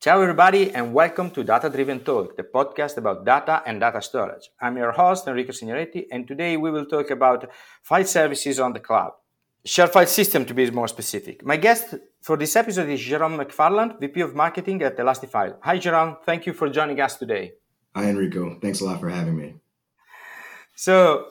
Ciao, 0.00 0.22
everybody, 0.22 0.72
and 0.72 0.94
welcome 0.94 1.28
to 1.28 1.42
Data 1.42 1.68
Driven 1.68 1.98
Talk, 1.98 2.36
the 2.36 2.44
podcast 2.44 2.98
about 2.98 3.26
data 3.26 3.64
and 3.66 3.80
data 3.80 4.00
storage. 4.00 4.48
I'm 4.60 4.76
your 4.76 4.92
host, 4.92 5.26
Enrico 5.26 5.50
Signoretti, 5.50 6.06
and 6.12 6.24
today 6.24 6.56
we 6.56 6.70
will 6.70 6.86
talk 6.86 7.10
about 7.10 7.50
file 7.82 8.04
services 8.04 8.60
on 8.60 8.72
the 8.72 8.78
cloud. 8.78 9.10
Share 9.64 9.88
file 9.88 10.06
system, 10.06 10.44
to 10.44 10.54
be 10.54 10.70
more 10.70 10.86
specific. 10.86 11.44
My 11.44 11.56
guest 11.56 11.96
for 12.22 12.36
this 12.36 12.54
episode 12.54 12.88
is 12.90 13.00
Jerome 13.00 13.38
McFarland, 13.38 13.98
VP 13.98 14.20
of 14.20 14.36
Marketing 14.36 14.80
at 14.82 14.96
Elastifile. 14.96 15.56
Hi, 15.62 15.78
Jerome. 15.78 16.18
Thank 16.24 16.46
you 16.46 16.52
for 16.52 16.68
joining 16.68 17.00
us 17.00 17.16
today. 17.16 17.54
Hi, 17.96 18.04
Enrico. 18.04 18.56
Thanks 18.60 18.80
a 18.80 18.84
lot 18.84 19.00
for 19.00 19.08
having 19.08 19.36
me. 19.36 19.56
So, 20.76 21.26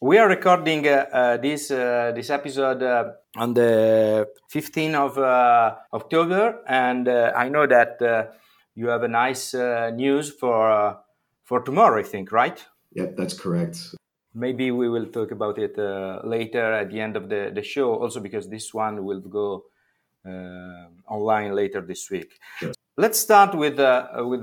we 0.00 0.18
are 0.18 0.28
recording 0.28 0.88
uh, 0.88 1.06
uh, 1.12 1.36
this 1.36 1.70
uh, 1.70 2.10
this 2.16 2.30
episode 2.30 2.82
uh, 2.82 3.12
on 3.38 3.54
the 3.54 4.28
15th 4.52 4.94
of 4.94 5.18
uh, 5.18 5.76
October, 5.92 6.62
and 6.66 7.08
uh, 7.08 7.32
I 7.34 7.48
know 7.48 7.66
that 7.66 8.32
you 8.74 8.88
have 8.88 9.02
a 9.02 9.08
nice 9.08 9.54
news 9.54 10.30
for 10.30 10.98
for 11.44 11.60
tomorrow. 11.60 12.00
I 12.00 12.02
think, 12.02 12.32
right? 12.32 12.64
Yep, 12.92 13.16
that's 13.16 13.34
correct. 13.34 13.94
Maybe 14.34 14.70
we 14.70 14.88
will 14.88 15.06
talk 15.06 15.30
about 15.30 15.58
it 15.58 15.76
later 16.24 16.72
at 16.72 16.90
the 16.90 17.00
end 17.00 17.16
of 17.16 17.28
the, 17.28 17.50
the 17.54 17.62
show, 17.62 17.94
also 17.94 18.20
because 18.20 18.48
this 18.48 18.74
one 18.74 19.04
will 19.04 19.20
go 19.20 19.64
online 21.08 21.54
later 21.54 21.80
this 21.80 22.10
week. 22.10 22.38
Sure. 22.58 22.72
Let's 22.96 23.18
start 23.18 23.54
with 23.54 23.78
with 23.78 24.42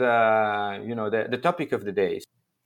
you 0.90 0.96
know 0.96 1.10
the, 1.10 1.28
the 1.30 1.38
topic 1.38 1.72
of 1.72 1.84
the 1.86 1.92
day. 1.92 2.22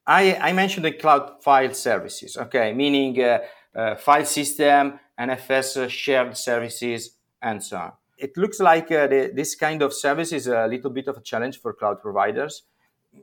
I, 0.09 0.35
I 0.37 0.53
mentioned 0.53 0.85
the 0.85 0.91
cloud 0.91 1.43
file 1.43 1.73
services, 1.75 2.35
okay, 2.35 2.73
meaning 2.73 3.21
uh, 3.21 3.39
uh, 3.75 3.95
file 3.95 4.25
system, 4.25 4.99
NFS 5.19 5.77
uh, 5.77 5.87
shared 5.87 6.37
services, 6.37 7.17
and 7.41 7.63
so 7.63 7.77
on. 7.77 7.91
It 8.17 8.37
looks 8.37 8.59
like 8.59 8.91
uh, 8.91 9.07
the, 9.07 9.31
this 9.33 9.55
kind 9.55 9.81
of 9.81 9.93
service 9.93 10.31
is 10.31 10.47
a 10.47 10.67
little 10.67 10.89
bit 10.89 11.07
of 11.07 11.17
a 11.17 11.21
challenge 11.21 11.59
for 11.59 11.73
cloud 11.73 12.01
providers. 12.01 12.63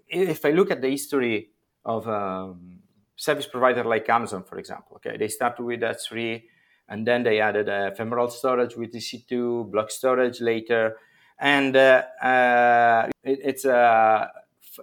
If 0.09 0.45
I 0.45 0.51
look 0.51 0.71
at 0.71 0.81
the 0.81 0.91
history 0.91 1.51
of 1.85 2.09
um, 2.09 2.81
service 3.15 3.47
provider 3.47 3.85
like 3.85 4.09
Amazon, 4.09 4.43
for 4.43 4.59
example, 4.59 4.97
okay, 4.97 5.17
they 5.17 5.29
started 5.29 5.63
with 5.63 5.81
S3, 5.81 6.43
and 6.89 7.07
then 7.07 7.23
they 7.23 7.41
added 7.41 7.69
ephemeral 7.69 8.29
storage 8.31 8.77
with 8.77 8.93
EC2, 8.93 9.71
block 9.71 9.91
storage 9.91 10.41
later, 10.41 10.97
and 11.39 11.77
uh, 11.77 12.03
uh, 12.23 13.09
it, 13.23 13.41
it's 13.43 13.65
a 13.65 14.31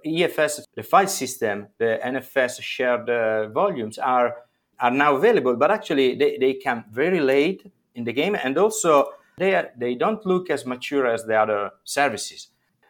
EFS, 0.05 0.61
the 0.75 0.83
file 0.83 1.08
system, 1.08 1.67
the 1.77 2.00
NFS 2.03 2.61
shared 2.61 3.09
uh, 3.09 3.48
volumes 3.50 3.98
are 3.98 4.36
are 4.80 4.92
now 4.92 5.16
available, 5.16 5.56
but 5.56 5.72
actually 5.72 6.16
they, 6.16 6.38
they 6.38 6.54
come 6.56 6.86
very 6.92 7.20
late 7.20 7.72
in 7.96 8.04
the 8.04 8.14
game, 8.14 8.36
and 8.36 8.58
also 8.58 9.10
they 9.38 9.56
are, 9.56 9.72
they 9.78 9.96
don't 9.96 10.26
look 10.26 10.50
as 10.50 10.66
mature 10.66 11.08
as 11.08 11.26
the 11.26 11.36
other 11.36 11.72
services. 11.84 12.48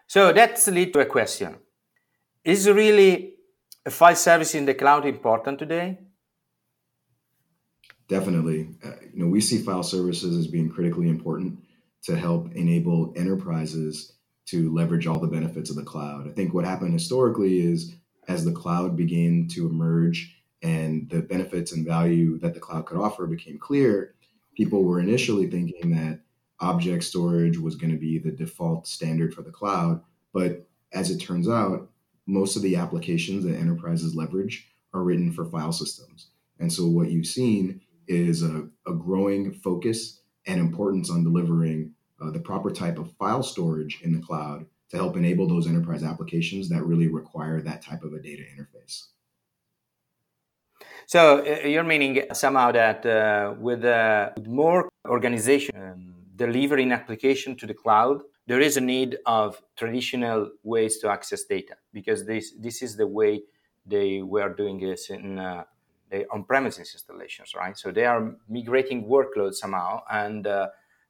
So 0.08 0.31
that's 0.34 0.67
lead 0.67 0.94
to 0.94 1.00
a 1.00 1.06
question: 1.06 1.56
Is 2.44 2.70
really 2.70 3.36
a 3.86 3.92
file 3.92 4.16
service 4.16 4.56
in 4.56 4.66
the 4.66 4.73
cloud 4.73 5.06
important 5.06 5.59
today? 5.59 6.00
Definitely, 8.08 8.70
uh, 8.84 8.92
you 9.14 9.23
know 9.23 9.28
we 9.28 9.42
see 9.42 9.59
file 9.59 9.84
services 9.84 10.38
as 10.38 10.48
being 10.48 10.70
critically 10.70 11.09
important 11.09 11.59
to 12.04 12.16
help 12.16 12.54
enable 12.54 13.14
enterprises 13.16 14.14
to 14.45 14.73
leverage 14.73 15.08
all 15.08 15.20
the 15.20 15.28
benefits 15.28 15.70
of 15.70 15.78
the 15.78 15.84
cloud. 15.84 16.28
I 16.28 16.31
think 16.31 16.54
what 16.54 16.66
happened 16.66 16.94
historically 16.94 17.59
is 17.59 17.95
as 18.28 18.44
the 18.44 18.52
cloud 18.52 18.95
began 18.98 19.48
to 19.52 19.67
emerge 19.67 20.36
and 20.64 21.09
the 21.09 21.22
benefits 21.22 21.73
and 21.73 21.86
value 21.86 22.39
that 22.39 22.53
the 22.53 22.59
cloud 22.59 22.86
could 22.86 22.97
offer 22.97 23.28
became 23.28 23.59
clear, 23.59 24.16
people 24.56 24.83
were 24.83 25.00
initially 25.00 25.47
thinking 25.47 25.92
that 25.92 26.22
object 26.61 27.03
storage 27.03 27.58
was 27.58 27.75
going 27.75 27.92
to 27.92 28.00
be 28.00 28.17
the 28.17 28.31
default 28.31 28.88
standard 28.88 29.33
for 29.33 29.42
the 29.42 29.52
cloud. 29.52 30.02
But 30.33 30.66
as 30.94 31.11
it 31.11 31.20
turns 31.20 31.50
out, 31.50 31.89
most 32.25 32.55
of 32.55 32.61
the 32.61 32.78
applications 32.78 33.44
that 33.44 33.58
enterprises 33.58 34.16
leverage 34.16 34.70
are 34.94 35.03
written 35.03 35.33
for 35.33 35.44
file 35.45 35.73
systems. 35.73 36.30
And 36.59 36.72
so 36.72 36.88
what 36.88 37.11
you've 37.11 37.27
seen 37.27 37.82
is 38.08 38.42
a, 38.42 38.70
a 38.87 38.93
growing 38.93 39.52
focus 39.52 40.21
and 40.45 40.60
importance 40.60 41.10
on 41.10 41.23
delivering 41.23 41.93
uh, 42.21 42.32
the 42.32 42.39
proper 42.39 42.71
type 42.71 42.98
of 42.98 43.11
file 43.14 43.43
storage 43.43 43.99
in 44.02 44.14
the 44.14 44.21
cloud 44.21 44.66
to 44.92 44.98
help 44.98 45.17
enable 45.17 45.48
those 45.48 45.67
enterprise 45.67 46.04
applications 46.04 46.70
that 46.70 46.83
really 46.83 47.08
require 47.08 47.61
that 47.61 47.82
type 47.82 48.04
of 48.04 48.14
a 48.14 48.21
data 48.21 48.43
interface. 48.43 49.08
So 51.08 51.39
uh, 51.39 51.67
you're 51.67 51.83
meaning 51.83 52.23
somehow 52.33 52.71
that 52.71 53.05
uh, 53.05 53.55
with, 53.59 53.83
uh, 53.83 54.31
with, 54.37 54.47
more 54.47 54.89
organization 55.08 56.14
delivering 56.36 56.91
application 56.91 57.55
to 57.58 57.67
the 57.67 57.73
cloud, 57.73 58.21
there 58.47 58.59
is 58.59 58.77
a 58.77 58.81
need 58.81 59.17
of 59.25 59.61
traditional 59.75 60.49
ways 60.63 60.97
to 60.99 61.09
access 61.09 61.43
data 61.43 61.75
because 61.93 62.25
this 62.25 62.53
this 62.59 62.81
is 62.81 62.97
the 62.97 63.08
way 63.08 63.42
they 63.86 64.21
were 64.21 64.49
doing 64.49 64.80
this 64.80 65.09
in 65.09 65.39
uh, 65.39 65.63
on-premises 66.31 66.93
installations, 66.93 67.53
right? 67.55 67.77
So 67.77 67.92
they 67.92 68.05
are 68.05 68.36
migrating 68.49 69.05
workloads 69.05 69.55
somehow 69.55 70.02
and 70.11 70.45
uh, 70.45 70.67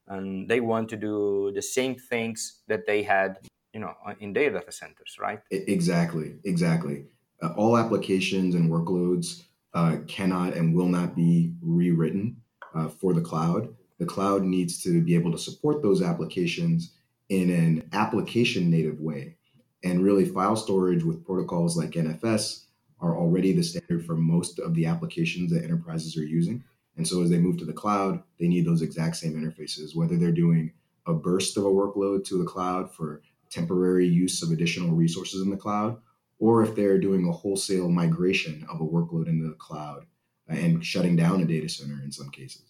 and 0.08 0.50
they 0.50 0.60
want 0.60 0.90
to 0.90 0.98
do 0.98 1.52
the 1.56 1.62
same 1.62 1.96
things 1.96 2.60
that 2.68 2.86
they 2.86 3.04
had 3.04 3.40
you 3.74 3.80
know 3.80 3.94
in 4.20 4.34
their 4.34 4.52
data 4.52 4.72
centers 4.72 5.18
right 5.20 5.40
exactly 5.50 6.36
exactly 6.44 7.06
uh, 7.42 7.54
all 7.56 7.78
applications 7.78 8.56
and 8.56 8.70
workloads 8.70 9.44
uh, 9.74 9.98
cannot 10.08 10.54
and 10.54 10.76
will 10.76 10.88
not 10.88 11.16
be 11.16 11.54
rewritten 11.62 12.38
uh, 12.76 12.88
for 12.88 13.14
the 13.14 13.22
cloud. 13.22 13.74
The 14.00 14.06
cloud 14.06 14.44
needs 14.44 14.82
to 14.84 15.02
be 15.02 15.16
able 15.16 15.32
to 15.32 15.38
support 15.38 15.82
those 15.82 16.02
applications 16.02 16.94
in 17.30 17.50
an 17.50 17.90
application 17.94 18.70
native 18.70 19.00
way. 19.00 19.38
And 19.84 20.04
really 20.04 20.26
file 20.26 20.56
storage 20.56 21.04
with 21.04 21.26
protocols 21.26 21.76
like 21.76 21.92
nfs 21.92 22.66
are 23.02 23.18
already 23.18 23.52
the 23.52 23.64
standard 23.64 24.06
for 24.06 24.16
most 24.16 24.60
of 24.60 24.76
the 24.76 24.86
applications 24.86 25.52
that 25.52 25.64
enterprises 25.64 26.16
are 26.18 26.24
using. 26.24 26.64
And 26.96 27.08
so 27.08 27.22
as 27.22 27.30
they 27.30 27.40
move 27.40 27.58
to 27.58 27.66
the 27.66 27.74
cloud, 27.74 28.24
they 28.40 28.48
need 28.48 28.66
those 28.66 28.82
exact 28.82 29.18
same 29.18 29.34
interfaces, 29.34 29.96
whether 29.96 30.16
they're 30.16 30.32
doing 30.32 30.72
a 31.06 31.14
burst 31.14 31.58
of 31.58 31.66
a 31.66 31.70
workload 31.70 32.24
to 32.26 32.38
the 32.38 32.46
cloud 32.46 32.94
for 32.94 33.22
temporary 33.50 34.08
use 34.08 34.42
of 34.42 34.52
additional 34.52 34.96
resources 34.96 35.42
in 35.42 35.50
the 35.50 35.58
cloud, 35.58 35.98
or 36.44 36.62
if 36.62 36.76
they're 36.76 37.00
doing 37.00 37.26
a 37.26 37.32
wholesale 37.32 37.90
migration 37.90 38.66
of 38.70 38.82
a 38.82 38.90
workload 38.96 39.28
into 39.30 39.48
the 39.48 39.56
cloud 39.68 40.06
and 40.50 40.86
shutting 40.86 41.16
down 41.16 41.40
a 41.40 41.46
data 41.46 41.70
center 41.70 42.02
in 42.04 42.12
some 42.12 42.30
cases. 42.32 42.66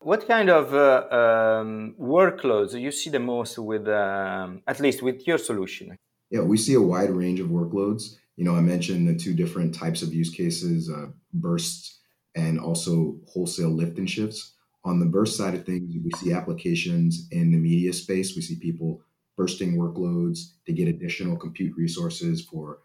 What 0.00 0.26
kind 0.26 0.48
of 0.48 0.72
uh, 0.72 1.06
um, 1.20 1.94
workloads 2.00 2.70
do 2.70 2.78
you 2.78 2.90
see 2.90 3.10
the 3.10 3.18
most 3.18 3.58
with, 3.58 3.86
um, 3.86 4.62
at 4.66 4.80
least 4.80 5.02
with 5.02 5.26
your 5.26 5.36
solution? 5.36 5.94
Yeah, 6.30 6.40
we 6.40 6.56
see 6.56 6.72
a 6.72 6.80
wide 6.80 7.10
range 7.10 7.38
of 7.40 7.48
workloads. 7.48 8.16
You 8.36 8.44
know, 8.46 8.56
I 8.56 8.62
mentioned 8.62 9.06
the 9.06 9.14
two 9.14 9.34
different 9.34 9.74
types 9.74 10.00
of 10.00 10.14
use 10.14 10.30
cases: 10.30 10.88
uh, 10.88 11.08
bursts 11.34 11.98
and 12.34 12.58
also 12.58 13.16
wholesale 13.30 13.74
lift 13.80 13.98
and 13.98 14.08
shifts. 14.08 14.54
On 14.84 15.00
the 15.00 15.12
burst 15.16 15.36
side 15.36 15.54
of 15.54 15.66
things, 15.66 15.94
we 16.02 16.10
see 16.12 16.32
applications 16.32 17.28
in 17.30 17.50
the 17.50 17.58
media 17.58 17.92
space. 17.92 18.34
We 18.34 18.42
see 18.42 18.56
people 18.56 19.02
bursting 19.36 19.76
workloads 19.76 20.38
to 20.66 20.72
get 20.72 20.88
additional 20.88 21.36
compute 21.36 21.76
resources 21.76 22.40
for 22.42 22.78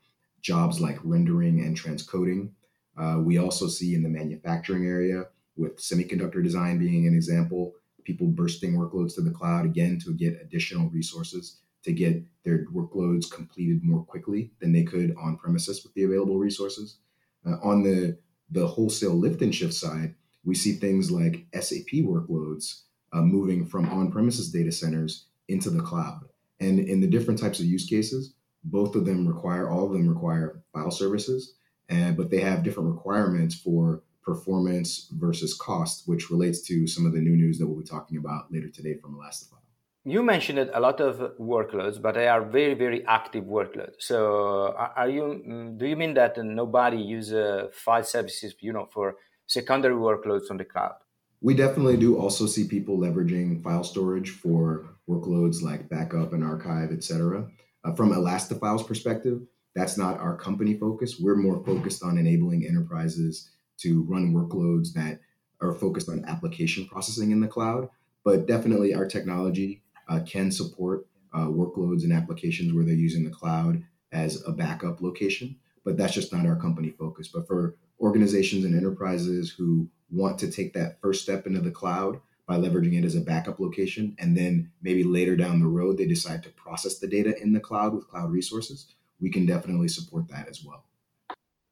jobs 0.44 0.80
like 0.80 1.00
rendering 1.04 1.62
and 1.62 1.76
transcoding. 1.76 2.52
Uh, 2.96 3.20
we 3.20 3.40
also 3.40 3.68
see 3.68 3.96
in 3.96 4.04
the 4.04 4.10
manufacturing 4.10 4.86
area, 4.86 5.26
with 5.56 5.78
semiconductor 5.78 6.44
design 6.44 6.78
being 6.78 7.08
an 7.08 7.16
example, 7.16 7.74
people 8.04 8.28
bursting 8.28 8.74
workloads 8.74 9.16
to 9.16 9.22
the 9.22 9.32
cloud 9.32 9.66
again 9.66 10.00
to 10.04 10.14
get 10.14 10.40
additional 10.42 10.90
resources 10.90 11.62
to 11.84 11.92
get 11.92 12.24
their 12.44 12.66
workloads 12.68 13.30
completed 13.30 13.84
more 13.84 14.04
quickly 14.04 14.52
than 14.60 14.72
they 14.72 14.84
could 14.84 15.16
on 15.20 15.38
premises 15.38 15.84
with 15.84 15.94
the 15.94 16.04
available 16.04 16.40
resources. 16.40 16.98
Uh, 17.46 17.56
on 17.62 17.84
the 17.84 18.18
the 18.52 18.68
wholesale 18.68 19.16
lift 19.16 19.42
and 19.42 19.54
shift 19.56 19.74
side, 19.74 20.14
we 20.44 20.54
see 20.54 20.74
things 20.74 21.10
like 21.10 21.48
SAP 21.54 22.04
workloads 22.04 22.84
uh, 23.12 23.22
moving 23.22 23.66
from 23.66 23.90
on 23.90 24.12
premises 24.12 24.52
data 24.52 24.72
centers 24.72 25.26
into 25.48 25.70
the 25.70 25.82
cloud. 25.82 26.22
And 26.60 26.80
in 26.80 27.02
the 27.02 27.08
different 27.08 27.40
types 27.40 27.60
of 27.60 27.66
use 27.66 27.86
cases, 27.86 28.36
both 28.64 28.96
of 28.96 29.06
them 29.06 29.28
require, 29.28 29.70
all 29.70 29.86
of 29.86 29.94
them 29.94 30.08
require 30.08 30.64
file 30.74 30.92
services, 30.92 31.56
and, 31.90 32.16
but 32.16 32.30
they 32.30 32.40
have 32.40 32.64
different 32.64 32.90
requirements 32.90 33.56
for 33.56 34.04
performance 34.24 35.10
versus 35.12 35.54
cost, 35.54 36.04
which 36.08 36.30
relates 36.30 36.62
to 36.62 36.88
some 36.88 37.06
of 37.06 37.14
the 37.14 37.20
new 37.20 37.36
news 37.36 37.58
that 37.60 37.68
we'll 37.68 37.82
be 37.82 37.86
talking 37.86 38.18
about 38.18 38.52
later 38.52 38.70
today 38.70 38.96
from 38.96 39.16
Elastifile 39.16 39.64
you 40.06 40.22
mentioned 40.22 40.60
a 40.60 40.80
lot 40.80 41.00
of 41.00 41.38
workloads, 41.40 42.02
but 42.02 42.16
they 42.16 42.28
are 42.28 42.44
very, 42.44 42.74
very 42.74 43.06
active 43.06 43.46
workloads. 43.46 43.96
So, 44.00 44.74
are 44.78 45.10
you? 45.10 45.42
Mm, 45.48 45.78
do 45.78 45.86
you 45.86 45.96
mean 45.96 46.14
that 46.16 46.38
nobody 46.38 46.98
uses 46.98 47.74
file 47.74 48.04
services, 48.04 48.54
you 48.60 48.74
know, 48.74 48.90
for 48.92 49.16
secondary 49.48 49.96
workloads 49.96 50.52
on 50.52 50.58
the 50.58 50.66
cloud? 50.66 50.96
We 51.42 51.54
definitely 51.54 51.98
do 51.98 52.18
also 52.18 52.48
see 52.48 52.68
people 52.68 52.98
leveraging 52.98 53.64
file 53.64 53.84
storage 53.84 54.30
for 54.30 54.86
workloads 55.10 55.62
like 55.62 55.90
backup 55.90 56.34
and 56.34 56.44
archive, 56.44 56.92
etc. 56.92 57.50
Uh, 57.84 57.94
from 57.94 58.14
Elastifile's 58.14 58.84
perspective, 58.84 59.42
that's 59.76 59.98
not 59.98 60.20
our 60.20 60.38
company 60.38 60.76
focus. 60.76 61.20
We're 61.20 61.36
more 61.36 61.64
focused 61.66 62.04
on 62.04 62.18
enabling 62.18 62.66
enterprises 62.66 63.50
to 63.80 64.04
run 64.04 64.34
workloads 64.34 64.94
that 64.94 65.20
are 65.62 65.74
focused 65.74 66.10
on 66.10 66.26
application 66.26 66.86
processing 66.86 67.32
in 67.32 67.40
the 67.40 67.48
cloud. 67.48 67.90
But 68.24 68.48
definitely, 68.48 68.94
our 68.94 69.08
technology 69.08 69.84
uh, 70.08 70.22
can 70.26 70.52
support 70.52 71.08
uh, 71.34 71.48
workloads 71.48 72.04
and 72.04 72.14
applications 72.14 72.74
where 72.74 72.86
they're 72.86 72.94
using 72.94 73.24
the 73.24 73.32
cloud 73.32 73.84
as 74.12 74.44
a 74.46 74.52
backup 74.52 75.02
location, 75.02 75.58
but 75.84 75.98
that's 75.98 76.14
just 76.14 76.32
not 76.32 76.46
our 76.46 76.56
company 76.56 76.92
focus. 76.92 77.28
But 77.28 77.48
for 77.48 77.76
organizations 78.00 78.64
and 78.66 78.76
enterprises 78.76 79.50
who 79.50 79.90
want 80.12 80.38
to 80.40 80.52
take 80.52 80.74
that 80.74 81.02
first 81.02 81.24
step 81.24 81.48
into 81.48 81.60
the 81.60 81.72
cloud 81.72 82.20
by 82.48 82.58
leveraging 82.58 82.98
it 82.98 83.06
as 83.06 83.16
a 83.16 83.22
backup 83.22 83.60
location, 83.60 84.16
and 84.20 84.36
then 84.36 84.72
maybe 84.82 85.04
later 85.04 85.36
down 85.36 85.60
the 85.60 85.68
road 85.68 85.98
they 85.98 86.06
decide 86.06 86.44
to 86.44 86.50
process 86.50 87.00
the 87.00 87.08
data 87.08 87.42
in 87.42 87.54
the 87.54 87.60
cloud 87.60 87.94
with 87.94 88.08
cloud 88.08 88.32
resources, 88.32 88.94
we 89.22 89.30
can 89.30 89.46
definitely 89.46 89.88
support 89.88 90.28
that 90.28 90.50
as 90.50 90.64
well. 90.66 90.84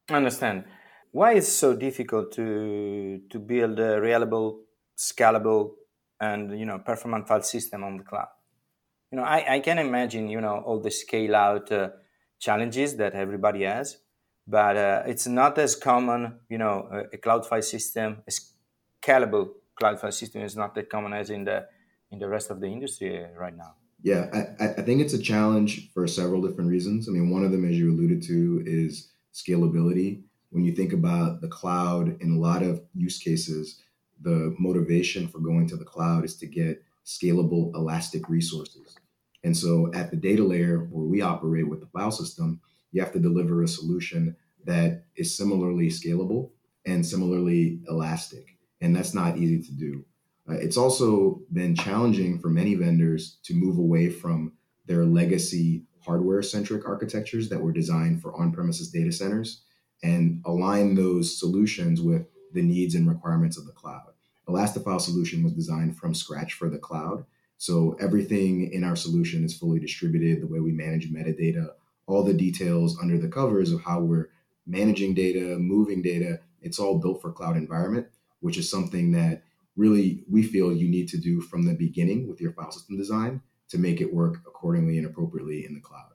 I 0.10 0.16
understand. 0.16 0.64
Why 1.12 1.34
is 1.34 1.52
so 1.52 1.76
difficult 1.76 2.32
to 2.34 3.22
to 3.30 3.40
build 3.40 3.80
a 3.80 4.00
reliable, 4.00 4.62
scalable, 4.98 5.72
and 6.20 6.58
you 6.58 6.66
know 6.66 6.80
performant 6.80 7.28
file 7.28 7.44
system 7.44 7.84
on 7.84 7.98
the 7.98 8.04
cloud? 8.04 8.30
You 9.12 9.18
know, 9.18 9.24
I, 9.24 9.56
I 9.56 9.60
can 9.60 9.78
imagine 9.78 10.30
you 10.30 10.40
know 10.40 10.64
all 10.66 10.80
the 10.80 10.92
scale 10.92 11.36
out 11.36 11.70
uh, 11.72 11.90
challenges 12.40 12.96
that 12.96 13.14
everybody 13.14 13.64
has, 13.64 13.98
but 14.48 14.78
uh, 14.78 15.04
it's 15.06 15.28
not 15.28 15.58
as 15.58 15.76
common. 15.76 16.40
You 16.50 16.60
know, 16.60 16.88
a, 16.92 17.16
a, 17.16 17.18
cloud 17.18 17.46
file 17.46 17.62
system, 17.62 18.24
a 18.26 18.32
scalable 18.32 19.50
cloud 19.90 20.14
system, 20.14 20.42
is 20.42 20.56
not 20.56 20.76
that 20.76 20.90
common 20.90 21.14
as 21.14 21.30
in 21.30 21.44
the 21.46 21.68
in 22.12 22.20
the 22.20 22.28
rest 22.28 22.52
of 22.52 22.60
the 22.60 22.68
industry 22.68 23.26
right 23.38 23.56
now. 23.56 23.76
Yeah, 24.04 24.24
I, 24.60 24.66
I 24.66 24.82
think 24.82 25.02
it's 25.02 25.14
a 25.14 25.22
challenge 25.22 25.92
for 25.94 26.08
several 26.08 26.42
different 26.42 26.70
reasons. 26.70 27.08
I 27.08 27.12
mean, 27.12 27.30
one 27.30 27.46
of 27.46 27.52
them, 27.52 27.66
as 27.70 27.78
you 27.78 27.92
alluded 27.92 28.22
to, 28.24 28.64
is 28.66 29.12
scalability. 29.34 30.24
When 30.50 30.64
you 30.66 30.74
think 30.74 30.92
about 30.92 31.42
the 31.42 31.48
cloud, 31.48 32.22
in 32.22 32.32
a 32.32 32.40
lot 32.40 32.64
of 32.64 32.82
use 32.94 33.20
cases, 33.20 33.82
the 34.22 34.56
motivation 34.60 35.28
for 35.28 35.40
going 35.40 35.68
to 35.68 35.78
the 35.78 35.86
cloud 35.86 36.26
is 36.26 36.36
to 36.38 36.48
get 36.48 36.84
scalable, 37.06 37.74
elastic 37.76 38.28
resources. 38.28 38.98
And 39.44 39.56
so 39.56 39.92
at 39.94 40.12
the 40.12 40.18
data 40.18 40.44
layer 40.44 40.80
where 40.92 41.06
we 41.06 41.22
operate 41.22 41.70
with 41.70 41.80
the 41.80 41.88
file 41.88 42.12
system, 42.12 42.60
you 42.92 43.02
have 43.02 43.14
to 43.14 43.20
deliver 43.20 43.64
a 43.64 43.68
solution 43.68 44.36
that 44.66 45.06
is 45.16 45.36
similarly 45.36 45.88
scalable 45.88 46.52
and 46.86 47.06
similarly 47.06 47.80
elastic. 47.88 48.58
And 48.82 48.96
that's 48.96 49.14
not 49.14 49.38
easy 49.38 49.62
to 49.62 49.72
do. 49.72 50.06
Uh, 50.50 50.54
it's 50.54 50.78
also 50.78 51.42
been 51.54 51.76
challenging 51.76 52.40
for 52.40 52.50
many 52.50 52.76
vendors 52.76 53.38
to 53.44 53.54
move 53.54 53.78
away 53.78 54.10
from 54.10 54.54
their 54.88 55.06
legacy 55.06 55.84
hardware 56.04 56.42
centric 56.42 56.88
architectures 56.88 57.50
that 57.50 57.62
were 57.62 57.72
designed 57.72 58.22
for 58.22 58.36
on 58.36 58.52
premises 58.52 58.90
data 58.90 59.12
centers 59.12 59.62
and 60.04 60.42
align 60.46 60.96
those 60.96 61.40
solutions 61.40 62.02
with 62.02 62.26
the 62.54 62.62
needs 62.62 62.96
and 62.96 63.08
requirements 63.08 63.58
of 63.58 63.66
the 63.66 63.72
cloud. 63.72 64.02
Elastifile 64.50 65.00
solution 65.00 65.44
was 65.44 65.54
designed 65.54 65.98
from 65.98 66.14
scratch 66.14 66.54
for 66.54 66.70
the 66.70 66.80
cloud. 66.80 67.24
So 67.58 67.96
everything 68.00 68.72
in 68.74 68.84
our 68.84 68.96
solution 68.96 69.44
is 69.44 69.56
fully 69.56 69.80
distributed, 69.80 70.42
the 70.42 70.48
way 70.48 70.60
we 70.60 70.72
manage 70.72 71.12
metadata, 71.12 71.70
all 72.08 72.24
the 72.24 72.34
details 72.34 72.98
under 73.00 73.20
the 73.20 73.28
covers 73.28 73.72
of 73.72 73.84
how 73.84 74.00
we're 74.02 74.30
managing 74.66 75.14
data, 75.14 75.58
moving 75.60 76.02
data, 76.02 76.40
it's 76.62 76.80
all 76.80 76.98
built 76.98 77.22
for 77.22 77.32
cloud 77.32 77.58
environment, 77.58 78.08
which 78.42 78.58
is 78.58 78.70
something 78.70 79.12
that 79.14 79.44
really 79.76 80.24
we 80.30 80.44
feel 80.44 80.74
you 80.74 80.90
need 80.90 81.08
to 81.10 81.18
do 81.18 81.42
from 81.42 81.66
the 81.66 81.74
beginning 81.74 82.28
with 82.28 82.42
your 82.42 82.52
file 82.54 82.72
system 82.72 82.98
design 82.98 83.42
to 83.70 83.78
make 83.78 84.02
it 84.02 84.14
work 84.14 84.36
accordingly 84.46 84.98
and 84.98 85.08
appropriately 85.08 85.66
in 85.66 85.74
the 85.74 85.80
cloud. 85.80 86.12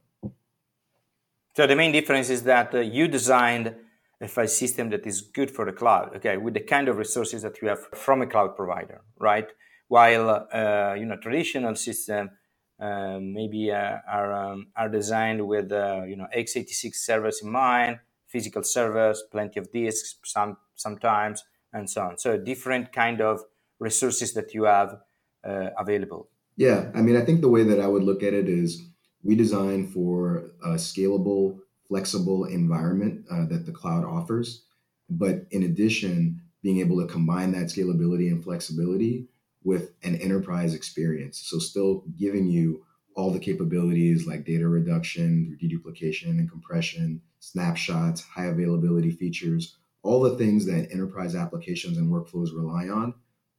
So 1.56 1.66
the 1.66 1.74
main 1.74 1.90
difference 1.92 2.28
is 2.28 2.42
that 2.42 2.74
uh, 2.74 2.80
you 2.80 3.08
designed 3.08 3.74
a 4.20 4.28
file 4.28 4.46
system 4.46 4.90
that 4.90 5.06
is 5.06 5.22
good 5.22 5.50
for 5.50 5.64
the 5.64 5.72
cloud, 5.72 6.14
okay, 6.16 6.36
with 6.36 6.54
the 6.54 6.60
kind 6.60 6.88
of 6.88 6.98
resources 6.98 7.42
that 7.42 7.60
you 7.62 7.68
have 7.68 7.80
from 7.94 8.22
a 8.22 8.26
cloud 8.26 8.56
provider, 8.56 9.00
right? 9.18 9.48
While 9.88 10.48
uh, 10.52 10.94
you 10.94 11.06
know 11.06 11.16
traditional 11.16 11.74
system 11.76 12.30
uh, 12.78 13.18
maybe 13.20 13.70
uh, 13.70 13.98
are 14.06 14.32
um, 14.32 14.66
are 14.76 14.88
designed 14.88 15.46
with 15.46 15.72
uh, 15.72 16.02
you 16.04 16.16
know 16.16 16.26
x86 16.36 16.94
servers 16.94 17.40
in 17.42 17.50
mind, 17.50 18.00
physical 18.26 18.62
servers, 18.62 19.22
plenty 19.30 19.58
of 19.60 19.72
disks, 19.72 20.16
some 20.24 20.58
sometimes, 20.74 21.42
and 21.76 21.88
so 21.90 22.02
on. 22.02 22.18
So 22.18 22.36
different 22.36 22.92
kind 22.92 23.20
of 23.20 23.40
resources 23.78 24.32
that 24.34 24.54
you 24.54 24.64
have 24.64 25.00
uh, 25.44 25.70
available. 25.78 26.28
Yeah, 26.56 26.90
I 26.94 27.02
mean, 27.02 27.16
I 27.16 27.24
think 27.24 27.42
the 27.42 27.48
way 27.48 27.62
that 27.64 27.80
I 27.80 27.86
would 27.86 28.02
look 28.02 28.22
at 28.22 28.32
it 28.32 28.48
is 28.48 28.82
we 29.22 29.34
design 29.34 29.86
for 29.86 30.52
a 30.64 30.70
scalable, 30.70 31.58
flexible 31.86 32.44
environment 32.44 33.26
uh, 33.30 33.44
that 33.46 33.66
the 33.66 33.72
cloud 33.72 34.04
offers. 34.04 34.64
But 35.10 35.46
in 35.50 35.62
addition, 35.62 36.40
being 36.62 36.80
able 36.80 37.00
to 37.00 37.12
combine 37.12 37.52
that 37.52 37.66
scalability 37.66 38.28
and 38.30 38.42
flexibility 38.42 39.28
with 39.62 39.92
an 40.02 40.16
enterprise 40.16 40.74
experience. 40.74 41.42
So, 41.44 41.58
still 41.58 42.04
giving 42.16 42.48
you 42.48 42.84
all 43.14 43.30
the 43.30 43.38
capabilities 43.38 44.26
like 44.26 44.44
data 44.44 44.68
reduction, 44.68 45.58
deduplication 45.62 46.30
and 46.30 46.50
compression, 46.50 47.20
snapshots, 47.40 48.22
high 48.22 48.46
availability 48.46 49.10
features, 49.10 49.76
all 50.06 50.20
the 50.20 50.36
things 50.36 50.64
that 50.66 50.88
enterprise 50.92 51.34
applications 51.34 51.98
and 51.98 52.10
workflows 52.10 52.54
rely 52.54 52.88
on, 52.88 53.14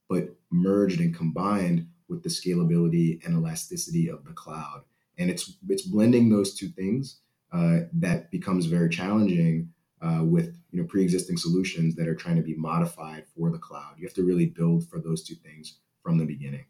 but 0.09 0.35
merged 0.49 0.99
and 0.99 1.15
combined 1.15 1.87
with 2.07 2.23
the 2.23 2.29
scalability 2.29 3.23
and 3.25 3.35
elasticity 3.35 4.09
of 4.09 4.23
the 4.23 4.33
cloud. 4.33 4.83
And 5.17 5.29
it's 5.29 5.57
it's 5.67 5.83
blending 5.83 6.29
those 6.29 6.55
two 6.55 6.69
things 6.69 7.19
uh, 7.51 7.79
that 7.93 8.31
becomes 8.31 8.65
very 8.65 8.89
challenging 8.89 9.69
uh, 10.01 10.21
with 10.23 10.57
you 10.71 10.79
know 10.79 10.87
pre-existing 10.87 11.37
solutions 11.37 11.95
that 11.95 12.07
are 12.07 12.15
trying 12.15 12.35
to 12.35 12.43
be 12.43 12.55
modified 12.55 13.25
for 13.35 13.49
the 13.51 13.57
cloud. 13.57 13.93
You 13.97 14.05
have 14.05 14.13
to 14.15 14.23
really 14.23 14.45
build 14.45 14.87
for 14.89 14.99
those 14.99 15.23
two 15.23 15.35
things 15.35 15.79
from 16.03 16.17
the 16.17 16.25
beginning. 16.25 16.65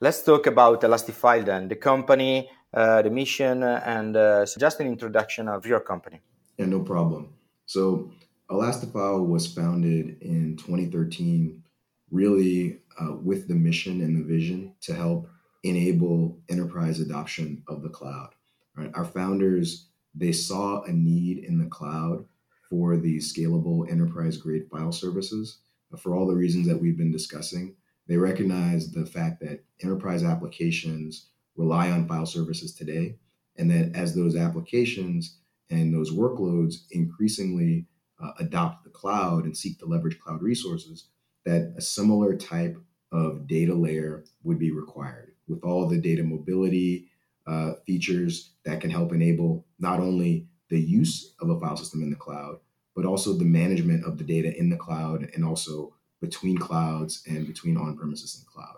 Let's 0.00 0.22
talk 0.24 0.46
about 0.46 0.80
Elastifile 0.80 1.44
then, 1.44 1.68
the 1.68 1.76
company, 1.76 2.50
uh, 2.74 3.02
the 3.02 3.10
mission, 3.10 3.62
and 3.62 4.16
uh, 4.16 4.44
just 4.58 4.80
an 4.80 4.88
introduction 4.88 5.48
of 5.48 5.64
your 5.64 5.78
company. 5.78 6.18
Yeah, 6.58 6.66
no 6.66 6.80
problem. 6.80 7.34
So 7.66 8.10
Elastifile 8.52 9.26
was 9.26 9.52
founded 9.52 10.20
in 10.20 10.56
2013 10.58 11.62
really 12.10 12.80
uh, 13.00 13.14
with 13.14 13.48
the 13.48 13.54
mission 13.54 14.02
and 14.02 14.16
the 14.16 14.22
vision 14.22 14.74
to 14.82 14.94
help 14.94 15.28
enable 15.62 16.38
enterprise 16.50 17.00
adoption 17.00 17.62
of 17.68 17.82
the 17.82 17.88
cloud. 17.88 18.34
Right? 18.76 18.90
Our 18.94 19.04
founders 19.04 19.88
they 20.14 20.32
saw 20.32 20.82
a 20.82 20.92
need 20.92 21.44
in 21.44 21.58
the 21.58 21.70
cloud 21.70 22.26
for 22.68 22.96
these 22.96 23.32
scalable 23.32 23.90
enterprise 23.90 24.36
grade 24.36 24.68
file 24.70 24.92
services 24.92 25.60
for 25.98 26.14
all 26.14 26.26
the 26.26 26.34
reasons 26.34 26.66
that 26.66 26.80
we've 26.80 26.98
been 26.98 27.12
discussing. 27.12 27.74
They 28.08 28.16
recognize 28.16 28.90
the 28.90 29.06
fact 29.06 29.40
that 29.40 29.64
enterprise 29.82 30.22
applications 30.22 31.28
rely 31.56 31.90
on 31.90 32.08
file 32.08 32.26
services 32.26 32.74
today, 32.74 33.16
and 33.56 33.70
that 33.70 33.94
as 33.94 34.14
those 34.14 34.36
applications 34.36 35.38
and 35.70 35.94
those 35.94 36.12
workloads 36.12 36.86
increasingly 36.90 37.86
uh, 38.22 38.32
adopt 38.38 38.84
the 38.84 38.90
cloud 38.90 39.44
and 39.44 39.56
seek 39.56 39.78
to 39.78 39.86
leverage 39.86 40.18
cloud 40.18 40.42
resources, 40.42 41.08
that 41.44 41.74
a 41.76 41.80
similar 41.80 42.36
type 42.36 42.76
of 43.10 43.46
data 43.46 43.74
layer 43.74 44.24
would 44.42 44.58
be 44.58 44.70
required 44.70 45.32
with 45.48 45.62
all 45.62 45.86
the 45.86 45.98
data 45.98 46.22
mobility 46.22 47.08
uh, 47.46 47.72
features 47.86 48.54
that 48.64 48.80
can 48.80 48.90
help 48.90 49.12
enable 49.12 49.66
not 49.78 50.00
only 50.00 50.46
the 50.70 50.80
use 50.80 51.34
of 51.40 51.50
a 51.50 51.58
file 51.60 51.76
system 51.76 52.02
in 52.02 52.10
the 52.10 52.16
cloud, 52.16 52.58
but 52.94 53.04
also 53.04 53.32
the 53.32 53.44
management 53.44 54.04
of 54.04 54.18
the 54.18 54.24
data 54.24 54.56
in 54.58 54.70
the 54.70 54.76
cloud 54.76 55.28
and 55.34 55.44
also 55.44 55.94
between 56.20 56.56
clouds 56.56 57.22
and 57.26 57.46
between 57.46 57.76
on 57.76 57.96
premises 57.96 58.36
and 58.38 58.46
cloud. 58.46 58.76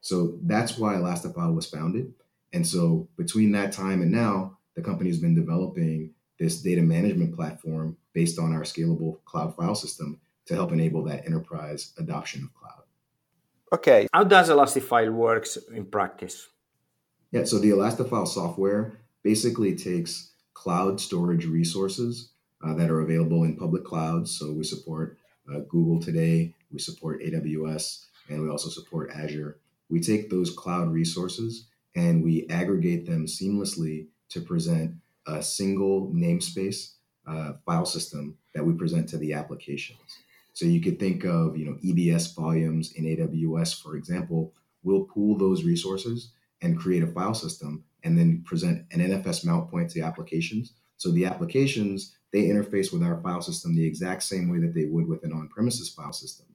So 0.00 0.38
that's 0.42 0.78
why 0.78 0.94
Elastifile 0.94 1.54
was 1.54 1.66
founded. 1.66 2.14
And 2.52 2.66
so 2.66 3.08
between 3.16 3.52
that 3.52 3.72
time 3.72 4.00
and 4.00 4.12
now, 4.12 4.58
the 4.76 4.82
company 4.82 5.10
has 5.10 5.18
been 5.18 5.34
developing 5.34 6.14
this 6.38 6.62
data 6.62 6.82
management 6.82 7.34
platform 7.34 7.96
based 8.12 8.38
on 8.38 8.52
our 8.52 8.62
scalable 8.62 9.22
cloud 9.24 9.54
file 9.56 9.74
system 9.74 10.20
to 10.46 10.54
help 10.54 10.72
enable 10.72 11.02
that 11.04 11.26
enterprise 11.26 11.92
adoption 11.98 12.44
of 12.44 12.54
cloud. 12.54 12.82
Okay, 13.72 14.06
how 14.12 14.24
does 14.24 14.50
Elastifile 14.50 15.12
works 15.12 15.56
in 15.72 15.86
practice? 15.86 16.48
Yeah, 17.32 17.44
so 17.44 17.58
the 17.58 17.70
Elastifile 17.70 18.28
software 18.28 19.00
basically 19.22 19.74
takes 19.74 20.32
cloud 20.52 21.00
storage 21.00 21.46
resources 21.46 22.30
uh, 22.64 22.74
that 22.74 22.90
are 22.90 23.00
available 23.00 23.44
in 23.44 23.56
public 23.56 23.84
clouds. 23.84 24.38
So 24.38 24.52
we 24.52 24.64
support 24.64 25.18
uh, 25.52 25.60
Google 25.68 26.00
today, 26.00 26.54
we 26.72 26.78
support 26.78 27.20
AWS, 27.22 28.06
and 28.28 28.42
we 28.42 28.48
also 28.48 28.68
support 28.68 29.10
Azure. 29.14 29.58
We 29.88 30.00
take 30.00 30.30
those 30.30 30.50
cloud 30.50 30.92
resources 30.92 31.66
and 31.94 32.24
we 32.24 32.46
aggregate 32.48 33.06
them 33.06 33.26
seamlessly 33.26 34.06
to 34.30 34.40
present 34.40 34.94
a 35.26 35.42
single 35.42 36.12
namespace 36.12 36.94
uh, 37.26 37.52
file 37.64 37.86
system 37.86 38.36
that 38.54 38.64
we 38.64 38.74
present 38.74 39.08
to 39.08 39.18
the 39.18 39.32
applications. 39.32 39.98
So 40.52 40.66
you 40.66 40.80
could 40.80 41.00
think 41.00 41.24
of, 41.24 41.56
you 41.56 41.64
know, 41.64 41.76
EBS 41.84 42.34
volumes 42.34 42.92
in 42.92 43.04
AWS, 43.04 43.82
for 43.82 43.96
example, 43.96 44.52
will 44.82 45.04
pool 45.04 45.36
those 45.36 45.64
resources 45.64 46.30
and 46.62 46.78
create 46.78 47.02
a 47.02 47.08
file 47.08 47.34
system 47.34 47.84
and 48.04 48.16
then 48.16 48.42
present 48.44 48.84
an 48.92 49.00
NFS 49.00 49.44
mount 49.44 49.70
point 49.70 49.90
to 49.90 50.00
the 50.00 50.06
applications. 50.06 50.72
So 50.96 51.10
the 51.10 51.24
applications, 51.24 52.14
they 52.32 52.44
interface 52.44 52.92
with 52.92 53.02
our 53.02 53.20
file 53.20 53.42
system 53.42 53.74
the 53.74 53.86
exact 53.86 54.22
same 54.22 54.48
way 54.48 54.58
that 54.60 54.74
they 54.74 54.84
would 54.84 55.08
with 55.08 55.24
an 55.24 55.32
on-premises 55.32 55.88
file 55.88 56.12
system. 56.12 56.46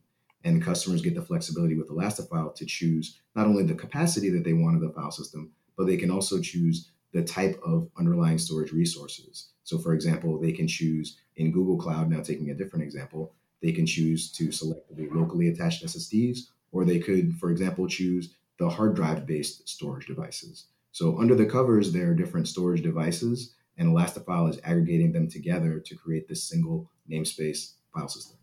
And 0.45 0.63
customers 0.63 1.01
get 1.01 1.15
the 1.15 1.21
flexibility 1.21 1.75
with 1.75 1.89
Elastifile 1.89 2.55
to 2.55 2.65
choose 2.65 3.19
not 3.35 3.47
only 3.47 3.63
the 3.63 3.73
capacity 3.73 4.29
that 4.29 4.45
they 4.45 4.53
want 4.53 4.75
of 4.75 4.81
the 4.81 4.93
file 4.93 5.11
system, 5.11 5.51
but 5.77 5.87
they 5.87 5.97
can 5.97 6.11
also 6.11 6.39
choose 6.39 6.91
the 7.11 7.23
type 7.23 7.59
of 7.63 7.89
underlying 7.97 8.37
storage 8.37 8.71
resources. 8.71 9.49
So, 9.63 9.77
for 9.77 9.93
example, 9.93 10.39
they 10.39 10.51
can 10.51 10.67
choose 10.67 11.17
in 11.35 11.51
Google 11.51 11.77
Cloud, 11.77 12.09
now 12.09 12.21
taking 12.21 12.49
a 12.49 12.55
different 12.55 12.83
example, 12.83 13.33
they 13.61 13.71
can 13.71 13.85
choose 13.85 14.31
to 14.33 14.51
select 14.51 14.95
the 14.95 15.09
locally 15.09 15.49
attached 15.49 15.85
SSDs, 15.85 16.39
or 16.71 16.85
they 16.85 16.99
could, 16.99 17.35
for 17.35 17.51
example, 17.51 17.87
choose 17.87 18.35
the 18.57 18.69
hard 18.69 18.95
drive 18.95 19.25
based 19.25 19.67
storage 19.67 20.05
devices. 20.05 20.67
So, 20.91 21.19
under 21.19 21.35
the 21.35 21.45
covers, 21.45 21.91
there 21.91 22.11
are 22.11 22.13
different 22.13 22.47
storage 22.47 22.81
devices, 22.81 23.55
and 23.77 23.89
Elastifile 23.89 24.49
is 24.49 24.59
aggregating 24.63 25.11
them 25.11 25.29
together 25.29 25.79
to 25.79 25.95
create 25.95 26.27
this 26.27 26.43
single 26.43 26.89
namespace 27.09 27.73
file 27.93 28.07
system. 28.07 28.37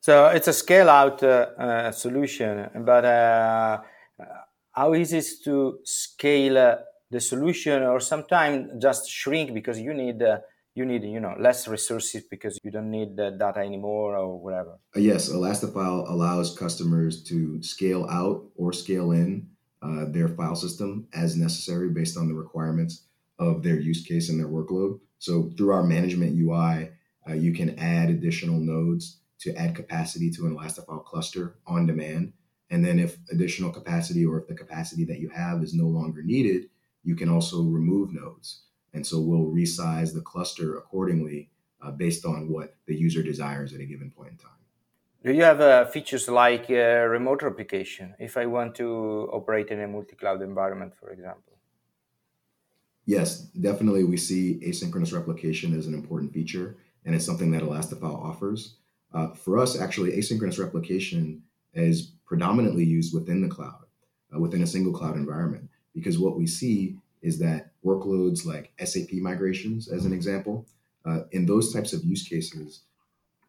So, 0.00 0.26
it's 0.26 0.48
a 0.48 0.52
scale 0.52 0.88
out 0.88 1.22
uh, 1.22 1.46
uh, 1.58 1.92
solution, 1.92 2.68
but 2.84 3.04
uh, 3.04 3.80
how 4.72 4.94
easy 4.94 5.18
is 5.18 5.40
to 5.40 5.78
scale 5.84 6.58
uh, 6.58 6.76
the 7.12 7.20
solution 7.20 7.82
or 7.82 8.00
sometimes 8.00 8.82
just 8.82 9.08
shrink 9.08 9.52
because 9.52 9.78
you 9.78 9.92
need 9.92 10.22
uh, 10.22 10.38
you 10.74 10.84
need 10.86 11.04
you 11.04 11.20
know 11.20 11.34
less 11.38 11.68
resources 11.68 12.24
because 12.30 12.58
you 12.64 12.70
don't 12.70 12.90
need 12.90 13.16
the 13.16 13.30
data 13.38 13.60
anymore 13.60 14.16
or 14.16 14.40
whatever. 14.40 14.78
Uh, 14.96 15.00
yes 15.00 15.28
Elastifile 15.28 16.08
allows 16.10 16.56
customers 16.56 17.22
to 17.24 17.62
scale 17.62 18.06
out 18.10 18.44
or 18.56 18.72
scale 18.72 19.12
in 19.12 19.46
uh, 19.82 20.06
their 20.08 20.28
file 20.28 20.56
system 20.56 21.06
as 21.12 21.36
necessary 21.36 21.90
based 21.90 22.16
on 22.16 22.26
the 22.28 22.34
requirements 22.34 23.04
of 23.38 23.62
their 23.62 23.78
use 23.78 24.02
case 24.02 24.30
and 24.30 24.40
their 24.40 24.48
workload. 24.48 24.98
So 25.18 25.52
through 25.56 25.72
our 25.72 25.82
management 25.82 26.32
ui 26.40 26.90
uh, 27.28 27.34
you 27.34 27.52
can 27.52 27.78
add 27.78 28.08
additional 28.08 28.58
nodes 28.58 29.20
to 29.40 29.54
add 29.56 29.74
capacity 29.74 30.30
to 30.30 30.46
an 30.46 30.56
Elastifile 30.56 31.04
cluster 31.04 31.56
on 31.66 31.86
demand. 31.86 32.32
And 32.70 32.82
then 32.82 32.98
if 32.98 33.18
additional 33.30 33.70
capacity 33.70 34.24
or 34.24 34.40
if 34.40 34.46
the 34.46 34.54
capacity 34.54 35.04
that 35.04 35.18
you 35.18 35.28
have 35.28 35.62
is 35.62 35.74
no 35.74 35.86
longer 35.86 36.22
needed 36.22 36.70
you 37.04 37.14
can 37.14 37.28
also 37.28 37.62
remove 37.62 38.12
nodes. 38.12 38.62
And 38.94 39.06
so 39.06 39.20
we'll 39.20 39.50
resize 39.52 40.14
the 40.14 40.20
cluster 40.20 40.76
accordingly 40.76 41.50
uh, 41.80 41.90
based 41.90 42.24
on 42.24 42.48
what 42.48 42.74
the 42.86 42.94
user 42.94 43.22
desires 43.22 43.72
at 43.72 43.80
a 43.80 43.84
given 43.84 44.10
point 44.10 44.32
in 44.32 44.36
time. 44.36 44.50
Do 45.24 45.32
you 45.32 45.44
have 45.44 45.60
uh, 45.60 45.86
features 45.86 46.28
like 46.28 46.66
uh, 46.68 47.06
remote 47.06 47.42
replication 47.42 48.14
if 48.18 48.36
I 48.36 48.46
want 48.46 48.74
to 48.76 49.30
operate 49.32 49.68
in 49.70 49.80
a 49.80 49.86
multi 49.86 50.16
cloud 50.16 50.42
environment, 50.42 50.94
for 50.96 51.10
example? 51.10 51.52
Yes, 53.06 53.42
definitely. 53.68 54.04
We 54.04 54.16
see 54.16 54.60
asynchronous 54.66 55.12
replication 55.12 55.76
as 55.78 55.86
an 55.86 55.94
important 55.94 56.32
feature, 56.32 56.76
and 57.04 57.14
it's 57.14 57.26
something 57.26 57.50
that 57.52 57.62
Elastifile 57.62 58.20
offers. 58.20 58.76
Uh, 59.12 59.28
for 59.28 59.58
us, 59.58 59.80
actually, 59.80 60.12
asynchronous 60.12 60.58
replication 60.58 61.42
is 61.74 62.12
predominantly 62.24 62.84
used 62.84 63.14
within 63.14 63.42
the 63.42 63.48
cloud, 63.48 63.86
uh, 64.34 64.40
within 64.40 64.62
a 64.62 64.66
single 64.66 64.92
cloud 64.92 65.16
environment 65.16 65.68
because 65.94 66.18
what 66.18 66.36
we 66.36 66.46
see 66.46 66.96
is 67.22 67.38
that 67.38 67.72
workloads 67.84 68.44
like 68.44 68.72
SAP 68.84 69.12
migrations, 69.14 69.88
as 69.88 70.04
an 70.04 70.12
example, 70.12 70.66
uh, 71.04 71.20
in 71.32 71.46
those 71.46 71.72
types 71.72 71.92
of 71.92 72.04
use 72.04 72.26
cases, 72.26 72.82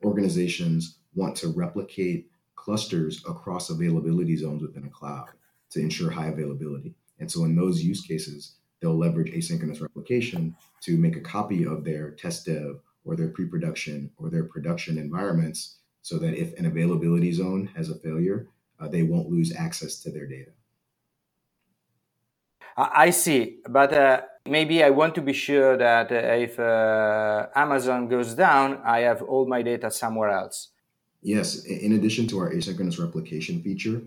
organizations 0.03 0.97
want 1.15 1.35
to 1.37 1.49
replicate 1.49 2.29
clusters 2.55 3.23
across 3.27 3.69
availability 3.69 4.35
zones 4.37 4.61
within 4.61 4.85
a 4.85 4.89
cloud 4.89 5.29
to 5.69 5.79
ensure 5.79 6.11
high 6.11 6.27
availability. 6.27 6.93
And 7.19 7.31
so, 7.31 7.43
in 7.43 7.55
those 7.55 7.83
use 7.83 8.01
cases, 8.01 8.55
they'll 8.79 8.97
leverage 8.97 9.31
asynchronous 9.31 9.81
replication 9.81 10.55
to 10.81 10.97
make 10.97 11.15
a 11.15 11.21
copy 11.21 11.65
of 11.65 11.83
their 11.83 12.11
test 12.11 12.45
dev 12.45 12.79
or 13.05 13.15
their 13.15 13.29
pre 13.29 13.45
production 13.45 14.11
or 14.17 14.29
their 14.29 14.45
production 14.45 14.97
environments 14.97 15.77
so 16.01 16.17
that 16.19 16.35
if 16.35 16.57
an 16.59 16.65
availability 16.65 17.31
zone 17.31 17.69
has 17.75 17.89
a 17.89 17.95
failure, 17.95 18.47
uh, 18.79 18.87
they 18.87 19.03
won't 19.03 19.29
lose 19.29 19.55
access 19.55 19.99
to 19.99 20.11
their 20.11 20.27
data. 20.27 20.51
I 22.75 23.11
see, 23.11 23.59
but 23.69 23.93
uh, 23.93 24.21
maybe 24.45 24.83
I 24.83 24.89
want 24.89 25.15
to 25.15 25.21
be 25.21 25.33
sure 25.33 25.77
that 25.77 26.11
uh, 26.11 26.15
if 26.15 26.59
uh, 26.59 27.47
Amazon 27.55 28.07
goes 28.07 28.33
down, 28.33 28.79
I 28.83 29.01
have 29.01 29.21
all 29.21 29.45
my 29.45 29.61
data 29.61 29.91
somewhere 29.91 30.29
else. 30.29 30.69
Yes, 31.21 31.65
in 31.65 31.93
addition 31.93 32.27
to 32.27 32.39
our 32.39 32.51
asynchronous 32.51 32.99
replication 32.99 33.61
feature, 33.61 34.01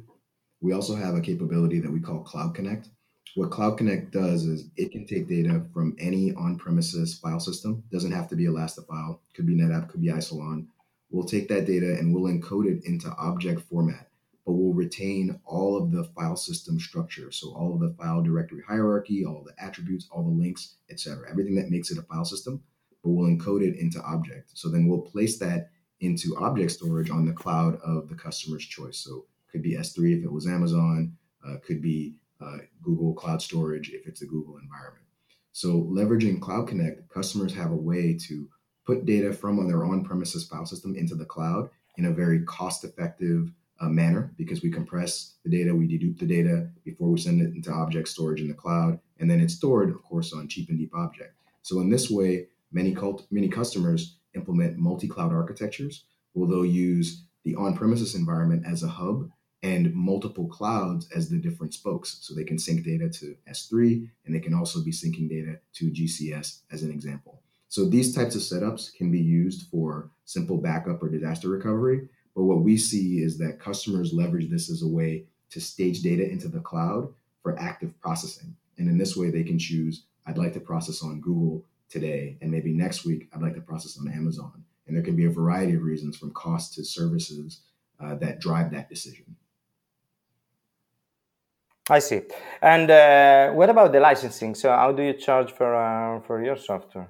we 0.61 0.73
also 0.73 0.97
have 0.97 1.15
a 1.15 1.21
capability 1.21 1.81
that 1.81 1.91
we 1.91 2.01
call 2.01 2.21
Cloud 2.21 2.55
Connect. 2.55 2.89
What 3.37 3.51
Cloud 3.51 3.79
Connect 3.79 4.11
does 4.13 4.45
is 4.45 4.69
it 4.77 4.91
can 4.91 5.07
take 5.07 5.29
data 5.29 5.63
from 5.73 5.95
any 5.99 6.35
on-premises 6.35 7.19
file 7.19 7.41
system. 7.41 7.85
Doesn't 7.93 8.13
have 8.13 8.29
to 8.31 8.37
be 8.37 8.45
Elastifile, 8.47 9.19
could 9.35 9.47
be 9.47 9.55
NetApp, 9.55 9.91
could 9.91 10.03
be 10.03 10.09
Isilon. 10.09 10.67
We'll 11.11 11.25
take 11.25 11.49
that 11.49 11.67
data 11.67 11.97
and 11.99 12.13
we'll 12.13 12.33
encode 12.33 12.67
it 12.67 12.85
into 12.85 13.15
object 13.17 13.61
format 13.71 14.09
retain 14.77 15.41
all 15.45 15.77
of 15.77 15.91
the 15.91 16.05
file 16.05 16.37
system 16.37 16.79
structure. 16.79 17.33
So 17.33 17.53
all 17.55 17.75
of 17.75 17.81
the 17.81 17.95
file 17.99 18.23
directory 18.23 18.63
hierarchy, 18.67 19.25
all 19.25 19.45
the 19.45 19.55
attributes, 19.63 20.09
all 20.11 20.23
the 20.23 20.31
links, 20.31 20.77
etc. 20.91 21.29
Everything 21.31 21.55
that 21.57 21.71
makes 21.71 21.91
it 21.91 21.99
a 21.99 22.03
file 22.03 22.25
system, 22.25 22.63
but 23.03 23.11
we'll 23.11 23.29
encode 23.29 23.63
it 23.63 23.79
into 23.79 24.01
object. 24.03 24.51
So 24.55 24.69
then 24.69 24.87
we'll 24.87 25.01
place 25.01 25.39
that 25.39 25.71
into 26.01 26.37
object 26.37 26.73
storage 26.73 27.11
on 27.11 27.25
the 27.25 27.33
cloud 27.33 27.79
of 27.85 28.09
the 28.09 28.15
customer's 28.15 28.67
choice. 28.67 28.99
So 28.99 29.27
could 29.51 29.63
be 29.63 29.77
S3 29.77 30.19
if 30.19 30.25
it 30.25 30.33
was 30.33 30.47
Amazon, 30.47 31.17
uh, 31.47 31.57
could 31.65 31.81
be 31.81 32.17
uh, 32.41 32.59
Google 32.83 33.15
Cloud 33.15 33.41
Storage 33.41 33.91
if 33.91 34.07
it's 34.07 34.23
a 34.23 34.27
Google 34.27 34.59
environment. 34.59 35.07
So 35.53 35.83
leveraging 35.91 36.41
Cloud 36.41 36.69
Connect, 36.69 37.09
customers 37.09 37.55
have 37.55 37.71
a 37.71 37.77
way 37.77 38.19
to 38.29 38.49
put 38.85 39.07
data 39.07 39.33
from 39.33 39.59
on 39.59 39.67
their 39.67 39.85
on-premises 39.85 40.47
file 40.47 40.67
system 40.67 40.95
into 40.95 41.15
the 41.15 41.25
cloud 41.25 41.71
in 41.97 42.05
a 42.05 42.13
very 42.13 42.45
cost-effective 42.45 43.51
uh, 43.81 43.89
manner 43.89 44.33
because 44.37 44.63
we 44.63 44.71
compress 44.71 45.35
the 45.45 45.51
data, 45.51 45.75
we 45.75 45.87
dedupe 45.87 46.19
the 46.19 46.27
data 46.27 46.69
before 46.85 47.09
we 47.09 47.19
send 47.19 47.41
it 47.41 47.55
into 47.55 47.71
object 47.71 48.09
storage 48.09 48.41
in 48.41 48.49
the 48.49 48.55
cloud, 48.55 48.99
and 49.19 49.31
then 49.31 49.41
it's 49.41 49.55
stored, 49.55 49.91
of 49.91 50.03
course, 50.03 50.33
on 50.33 50.49
cheap 50.49 50.69
and 50.69 50.79
deep 50.79 50.95
object. 50.95 51.35
So 51.63 51.81
in 51.81 51.91
this 51.91 52.11
way, 52.11 52.49
many 52.73 52.95
cult- 52.95 53.27
many 53.31 53.49
customers 53.49 54.19
implement 54.35 54.79
multi-cloud 54.79 55.33
architectures 55.33 56.05
where 56.33 56.49
they'll 56.49 56.65
use 56.65 57.25
the 57.45 57.55
on-premises 57.55 58.15
environment 58.15 58.65
as 58.67 58.83
a 58.83 58.89
hub 58.89 59.31
and 59.63 59.95
multiple 59.95 60.47
clouds 60.47 61.09
as 61.15 61.29
the 61.29 61.39
different 61.39 61.75
spokes. 61.75 62.19
So 62.21 62.35
they 62.35 62.45
can 62.45 62.59
sync 62.59 62.85
data 62.85 63.09
to 63.09 63.37
S3 63.51 64.09
and 64.25 64.35
they 64.35 64.41
can 64.41 64.55
also 64.55 64.83
be 64.85 64.93
syncing 64.93 65.29
data 65.29 65.59
to 65.75 65.91
GCS 65.91 66.61
as 66.71 66.83
an 66.83 66.91
example. 66.91 67.43
So 67.69 67.89
these 67.89 68.15
types 68.15 68.35
of 68.35 68.43
setups 68.43 68.95
can 68.95 69.11
be 69.11 69.21
used 69.21 69.69
for 69.71 70.11
simple 70.25 70.59
backup 70.59 71.03
or 71.03 71.09
disaster 71.09 71.49
recovery, 71.49 72.09
but 72.37 72.45
what 72.45 72.61
we 72.61 72.77
see 72.77 73.23
is 73.23 73.39
that 73.39 73.59
customers 73.59 74.13
leverage 74.13 74.51
this 74.51 74.71
as 74.71 74.83
a 74.83 74.87
way 74.87 75.25
to 75.49 75.61
stage 75.61 76.03
data 76.03 76.31
into 76.31 76.49
the 76.49 76.61
cloud 76.61 77.09
for 77.43 77.59
active 77.59 77.99
processing. 78.01 78.55
And 78.77 78.89
in 78.91 78.99
this 78.99 79.17
way, 79.17 79.31
they 79.31 79.43
can 79.43 79.59
choose, 79.59 80.05
I'd 80.27 80.37
like 80.37 80.53
to 80.53 80.61
process 80.61 81.03
on 81.03 81.23
Google 81.23 81.65
today, 81.89 82.37
and 82.43 82.51
maybe 82.51 82.75
next 82.75 83.07
week, 83.07 83.31
I'd 83.33 83.41
like 83.41 83.55
to 83.55 83.63
process 83.63 83.99
on 83.99 84.13
Amazon. 84.13 84.65
And 84.87 84.95
there 84.95 85.03
can 85.03 85.17
be 85.17 85.25
a 85.25 85.31
variety 85.31 85.75
of 85.75 85.83
reasons 85.83 86.19
from 86.19 86.31
cost 86.33 86.75
to 86.75 86.85
services 86.85 87.63
uh, 87.99 88.17
that 88.17 88.39
drive 88.39 88.71
that 88.73 88.91
decision. 88.91 89.35
I 91.89 92.01
see. 92.01 92.21
And 92.61 92.91
uh, 92.91 93.53
what 93.53 93.71
about 93.71 93.93
the 93.93 94.01
licensing? 94.01 94.55
So, 94.55 94.71
how 94.71 94.93
do 94.93 95.03
you 95.03 95.15
charge 95.15 95.53
for 95.53 95.75
uh, 95.75 96.21
for 96.27 96.45
your 96.45 96.57
software? 96.57 97.09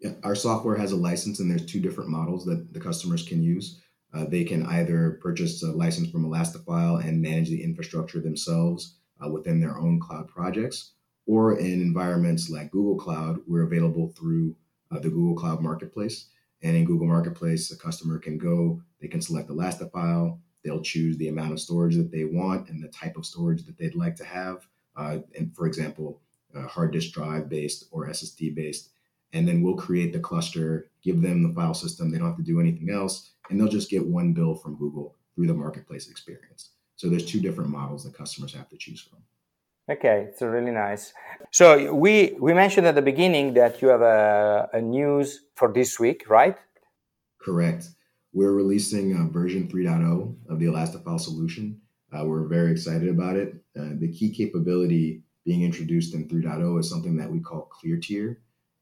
Yeah, 0.00 0.10
our 0.24 0.34
software 0.34 0.76
has 0.76 0.92
a 0.92 0.96
license, 0.96 1.40
and 1.40 1.50
there's 1.50 1.64
two 1.64 1.80
different 1.80 2.10
models 2.10 2.44
that 2.44 2.72
the 2.74 2.80
customers 2.80 3.22
can 3.22 3.42
use. 3.42 3.80
Uh, 4.16 4.24
they 4.24 4.44
can 4.44 4.64
either 4.66 5.18
purchase 5.20 5.62
a 5.62 5.70
license 5.70 6.10
from 6.10 6.24
Elastifile 6.24 7.04
and 7.04 7.20
manage 7.20 7.50
the 7.50 7.62
infrastructure 7.62 8.20
themselves 8.20 8.96
uh, 9.22 9.28
within 9.28 9.60
their 9.60 9.76
own 9.76 10.00
cloud 10.00 10.26
projects, 10.26 10.92
or 11.26 11.58
in 11.58 11.82
environments 11.82 12.48
like 12.48 12.70
Google 12.70 12.96
Cloud, 12.96 13.40
we're 13.46 13.64
available 13.64 14.12
through 14.16 14.56
uh, 14.90 14.98
the 14.98 15.10
Google 15.10 15.34
Cloud 15.34 15.60
Marketplace. 15.60 16.26
And 16.62 16.76
in 16.76 16.84
Google 16.84 17.06
Marketplace, 17.06 17.70
a 17.70 17.76
customer 17.76 18.18
can 18.18 18.38
go, 18.38 18.80
they 19.00 19.08
can 19.08 19.20
select 19.20 19.50
Elastifile, 19.50 20.38
they'll 20.64 20.82
choose 20.82 21.18
the 21.18 21.28
amount 21.28 21.52
of 21.52 21.60
storage 21.60 21.96
that 21.96 22.10
they 22.10 22.24
want 22.24 22.70
and 22.70 22.82
the 22.82 22.88
type 22.88 23.16
of 23.16 23.26
storage 23.26 23.64
that 23.66 23.76
they'd 23.76 23.94
like 23.94 24.16
to 24.16 24.24
have. 24.24 24.66
Uh, 24.96 25.18
and 25.36 25.54
for 25.54 25.66
example, 25.66 26.22
hard 26.64 26.92
disk 26.92 27.12
drive 27.12 27.48
based 27.48 27.84
or 27.90 28.06
SSD 28.06 28.54
based. 28.54 28.90
And 29.32 29.46
then 29.46 29.62
we'll 29.62 29.76
create 29.76 30.12
the 30.12 30.20
cluster, 30.20 30.90
give 31.06 31.22
them 31.22 31.42
the 31.42 31.54
file 31.54 31.72
system. 31.72 32.10
They 32.10 32.18
don't 32.18 32.26
have 32.26 32.36
to 32.36 32.42
do 32.42 32.60
anything 32.60 32.90
else 32.90 33.30
and 33.48 33.58
they'll 33.58 33.68
just 33.68 33.90
get 33.90 34.04
one 34.06 34.32
bill 34.32 34.54
from 34.56 34.76
Google 34.76 35.16
through 35.34 35.46
the 35.46 35.54
marketplace 35.54 36.10
experience. 36.10 36.70
So 36.96 37.08
there's 37.08 37.24
two 37.24 37.40
different 37.40 37.70
models 37.70 38.04
that 38.04 38.14
customers 38.14 38.52
have 38.54 38.68
to 38.70 38.76
choose 38.76 39.00
from. 39.00 39.20
Okay, 39.88 40.26
it's 40.28 40.42
really 40.42 40.72
nice. 40.72 41.12
So 41.52 41.94
we 41.94 42.36
we 42.40 42.52
mentioned 42.52 42.86
at 42.88 42.96
the 42.96 43.02
beginning 43.12 43.54
that 43.54 43.80
you 43.80 43.88
have 43.88 44.02
a, 44.02 44.68
a 44.72 44.80
news 44.80 45.42
for 45.54 45.72
this 45.72 46.00
week, 46.00 46.28
right? 46.28 46.56
Correct. 47.40 47.86
We're 48.32 48.52
releasing 48.52 49.14
uh, 49.16 49.30
version 49.30 49.68
3.0 49.68 50.34
of 50.50 50.58
the 50.58 50.66
Elastifile 50.66 51.20
solution. 51.20 51.80
Uh, 52.12 52.24
we're 52.24 52.48
very 52.48 52.72
excited 52.72 53.08
about 53.08 53.36
it. 53.36 53.54
Uh, 53.78 53.90
the 53.94 54.12
key 54.12 54.30
capability 54.30 55.22
being 55.44 55.62
introduced 55.62 56.14
in 56.14 56.28
3.0 56.28 56.80
is 56.80 56.90
something 56.90 57.16
that 57.16 57.30
we 57.30 57.38
call 57.38 57.70
ClearTier. 57.70 58.36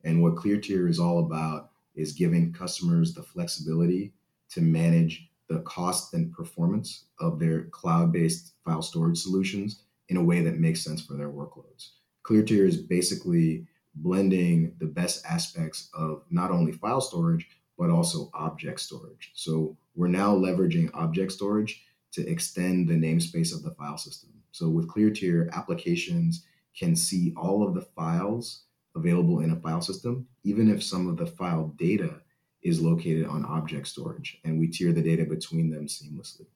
And 0.04 0.22
what 0.22 0.36
ClearTier 0.36 0.88
is 0.88 0.98
all 0.98 1.18
about 1.26 1.70
is 1.94 2.12
giving 2.12 2.52
customers 2.52 3.14
the 3.14 3.22
flexibility 3.22 4.12
to 4.50 4.60
manage 4.60 5.28
the 5.48 5.60
cost 5.60 6.14
and 6.14 6.32
performance 6.32 7.04
of 7.20 7.38
their 7.38 7.64
cloud 7.64 8.12
based 8.12 8.54
file 8.64 8.82
storage 8.82 9.18
solutions 9.18 9.82
in 10.08 10.16
a 10.16 10.24
way 10.24 10.42
that 10.42 10.58
makes 10.58 10.82
sense 10.82 11.04
for 11.04 11.14
their 11.14 11.30
workloads. 11.30 11.90
ClearTier 12.24 12.66
is 12.66 12.76
basically 12.76 13.66
blending 13.96 14.74
the 14.78 14.86
best 14.86 15.24
aspects 15.26 15.88
of 15.94 16.22
not 16.30 16.50
only 16.50 16.72
file 16.72 17.00
storage, 17.00 17.46
but 17.78 17.90
also 17.90 18.30
object 18.34 18.80
storage. 18.80 19.32
So 19.34 19.76
we're 19.94 20.08
now 20.08 20.34
leveraging 20.34 20.90
object 20.94 21.32
storage 21.32 21.84
to 22.12 22.26
extend 22.28 22.88
the 22.88 22.94
namespace 22.94 23.54
of 23.54 23.62
the 23.62 23.72
file 23.72 23.98
system. 23.98 24.30
So 24.52 24.68
with 24.68 24.88
ClearTier, 24.88 25.50
applications 25.52 26.44
can 26.78 26.96
see 26.96 27.32
all 27.36 27.66
of 27.66 27.74
the 27.74 27.82
files 27.82 28.62
available 28.94 29.40
in 29.40 29.50
a 29.50 29.56
file 29.56 29.80
system, 29.80 30.26
even 30.44 30.70
if 30.70 30.82
some 30.82 31.08
of 31.08 31.16
the 31.16 31.26
file 31.26 31.74
data 31.76 32.20
is 32.62 32.80
located 32.80 33.26
on 33.26 33.44
object 33.44 33.86
storage, 33.86 34.40
and 34.44 34.58
we 34.58 34.68
tier 34.68 34.92
the 34.92 35.02
data 35.02 35.24
between 35.24 35.70
them 35.70 35.86
seamlessly. 35.86 36.46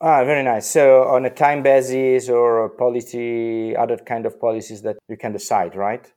Ah, 0.00 0.24
very 0.24 0.42
nice. 0.42 0.68
So 0.68 1.04
on 1.04 1.24
a 1.26 1.30
time 1.30 1.62
basis 1.62 2.28
or 2.28 2.64
a 2.64 2.70
policy, 2.70 3.76
other 3.76 3.96
kind 3.98 4.26
of 4.26 4.40
policies 4.40 4.82
that 4.82 4.96
you 5.08 5.16
can 5.16 5.32
decide, 5.32 5.76
right? 5.76 6.10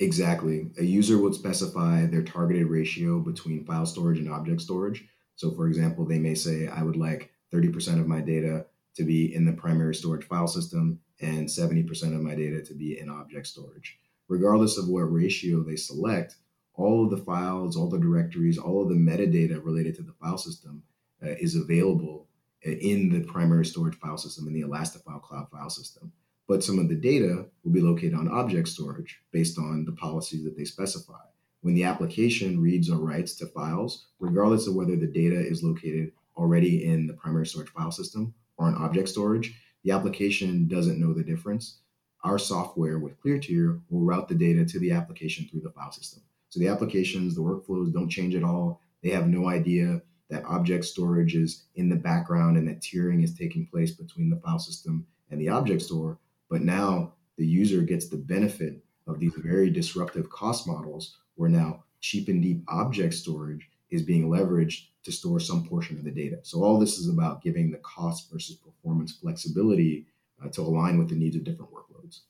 Exactly. 0.00 0.70
A 0.78 0.82
user 0.82 1.18
would 1.18 1.34
specify 1.34 2.06
their 2.06 2.22
targeted 2.22 2.68
ratio 2.68 3.20
between 3.20 3.64
file 3.66 3.84
storage 3.84 4.18
and 4.18 4.30
object 4.30 4.62
storage. 4.62 5.04
So, 5.36 5.50
for 5.50 5.66
example, 5.66 6.06
they 6.06 6.18
may 6.18 6.34
say, 6.34 6.68
I 6.68 6.82
would 6.82 6.96
like 6.96 7.30
30% 7.52 8.00
of 8.00 8.08
my 8.08 8.20
data 8.20 8.64
to 8.96 9.04
be 9.04 9.34
in 9.34 9.44
the 9.44 9.52
primary 9.52 9.94
storage 9.94 10.24
file 10.24 10.48
system 10.48 10.98
and 11.22 11.46
70% 11.46 12.14
of 12.14 12.20
my 12.20 12.34
data 12.34 12.60
to 12.62 12.74
be 12.74 12.98
in 12.98 13.08
object 13.08 13.46
storage. 13.46 13.98
Regardless 14.28 14.76
of 14.76 14.88
what 14.88 15.12
ratio 15.12 15.62
they 15.62 15.76
select, 15.76 16.36
all 16.74 17.04
of 17.04 17.10
the 17.10 17.24
files, 17.24 17.76
all 17.76 17.88
the 17.88 17.98
directories, 17.98 18.58
all 18.58 18.82
of 18.82 18.88
the 18.88 18.94
metadata 18.94 19.62
related 19.64 19.94
to 19.96 20.02
the 20.02 20.14
file 20.20 20.38
system 20.38 20.82
uh, 21.22 21.30
is 21.40 21.54
available 21.54 22.26
in 22.62 23.10
the 23.10 23.20
primary 23.20 23.64
storage 23.64 23.96
file 23.96 24.16
system 24.16 24.46
in 24.46 24.54
the 24.54 24.62
Elastifile 24.62 25.22
Cloud 25.22 25.48
file 25.50 25.70
system. 25.70 26.12
But 26.48 26.64
some 26.64 26.78
of 26.78 26.88
the 26.88 26.94
data 26.94 27.46
will 27.64 27.72
be 27.72 27.80
located 27.80 28.14
on 28.14 28.28
object 28.28 28.68
storage 28.68 29.20
based 29.32 29.58
on 29.58 29.84
the 29.84 29.92
policies 29.92 30.44
that 30.44 30.56
they 30.56 30.64
specify. 30.64 31.20
When 31.60 31.74
the 31.74 31.84
application 31.84 32.60
reads 32.60 32.90
or 32.90 32.98
writes 32.98 33.36
to 33.36 33.46
files, 33.46 34.08
regardless 34.18 34.66
of 34.66 34.74
whether 34.74 34.96
the 34.96 35.06
data 35.06 35.38
is 35.38 35.62
located 35.62 36.12
already 36.36 36.84
in 36.84 37.06
the 37.06 37.14
primary 37.14 37.46
storage 37.46 37.70
file 37.70 37.92
system 37.92 38.34
or 38.56 38.66
on 38.66 38.74
object 38.74 39.08
storage, 39.08 39.54
the 39.84 39.90
application 39.90 40.68
doesn't 40.68 41.00
know 41.00 41.12
the 41.12 41.24
difference. 41.24 41.78
Our 42.24 42.38
software 42.38 42.98
with 42.98 43.20
ClearTier 43.20 43.80
will 43.90 44.00
route 44.00 44.28
the 44.28 44.34
data 44.34 44.64
to 44.64 44.78
the 44.78 44.92
application 44.92 45.48
through 45.48 45.62
the 45.62 45.70
file 45.70 45.90
system. 45.90 46.22
So 46.50 46.60
the 46.60 46.68
applications, 46.68 47.34
the 47.34 47.42
workflows 47.42 47.92
don't 47.92 48.08
change 48.08 48.34
at 48.34 48.44
all. 48.44 48.80
They 49.02 49.10
have 49.10 49.26
no 49.26 49.48
idea 49.48 50.02
that 50.30 50.44
object 50.44 50.84
storage 50.84 51.34
is 51.34 51.64
in 51.74 51.88
the 51.88 51.96
background 51.96 52.56
and 52.56 52.68
that 52.68 52.80
tiering 52.80 53.24
is 53.24 53.34
taking 53.34 53.66
place 53.66 53.90
between 53.90 54.30
the 54.30 54.36
file 54.36 54.58
system 54.58 55.06
and 55.30 55.40
the 55.40 55.48
object 55.48 55.82
store. 55.82 56.18
But 56.48 56.62
now 56.62 57.14
the 57.36 57.46
user 57.46 57.82
gets 57.82 58.08
the 58.08 58.16
benefit 58.16 58.84
of 59.06 59.18
these 59.18 59.34
very 59.36 59.68
disruptive 59.68 60.30
cost 60.30 60.66
models 60.66 61.18
where 61.34 61.50
now 61.50 61.84
cheap 62.00 62.28
and 62.28 62.42
deep 62.42 62.62
object 62.68 63.14
storage 63.14 63.68
is 63.90 64.02
being 64.02 64.28
leveraged 64.28 64.86
to 65.04 65.12
store 65.12 65.40
some 65.40 65.64
portion 65.66 65.96
of 65.98 66.04
the 66.04 66.10
data. 66.10 66.38
So 66.42 66.62
all 66.62 66.78
this 66.78 66.98
is 66.98 67.08
about 67.08 67.42
giving 67.42 67.70
the 67.70 67.78
cost 67.78 68.30
versus 68.30 68.56
performance 68.56 69.12
flexibility 69.12 70.06
uh, 70.42 70.48
to 70.50 70.62
align 70.62 70.98
with 70.98 71.08
the 71.08 71.16
needs 71.16 71.36
of 71.36 71.44
different 71.44 71.72
workloads. 71.72 72.20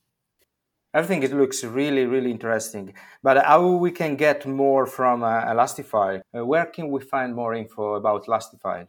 I 0.94 1.02
think 1.02 1.24
it 1.24 1.32
looks 1.32 1.64
really, 1.64 2.04
really 2.04 2.30
interesting. 2.30 2.92
But 3.22 3.44
how 3.44 3.66
we 3.72 3.90
can 3.90 4.16
get 4.16 4.46
more 4.46 4.86
from 4.86 5.22
uh, 5.22 5.44
Elastifile? 5.44 6.20
Uh, 6.36 6.44
where 6.44 6.66
can 6.66 6.90
we 6.90 7.00
find 7.00 7.34
more 7.34 7.54
info 7.54 7.94
about 7.94 8.26
Elastifile? 8.26 8.88